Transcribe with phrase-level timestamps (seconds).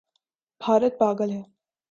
[0.61, 1.41] بھارت پاگل ہے